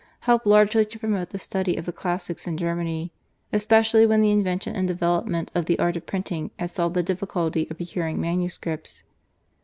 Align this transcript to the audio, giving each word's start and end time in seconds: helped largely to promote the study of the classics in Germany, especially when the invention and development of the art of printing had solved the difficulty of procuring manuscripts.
helped 0.21 0.47
largely 0.47 0.83
to 0.83 0.97
promote 0.97 1.29
the 1.29 1.37
study 1.37 1.75
of 1.77 1.85
the 1.85 1.91
classics 1.91 2.47
in 2.47 2.57
Germany, 2.57 3.11
especially 3.53 4.03
when 4.03 4.19
the 4.19 4.31
invention 4.31 4.75
and 4.75 4.87
development 4.87 5.51
of 5.53 5.67
the 5.67 5.77
art 5.77 5.95
of 5.95 6.07
printing 6.07 6.49
had 6.57 6.71
solved 6.71 6.95
the 6.95 7.03
difficulty 7.03 7.67
of 7.69 7.77
procuring 7.77 8.19
manuscripts. 8.19 9.03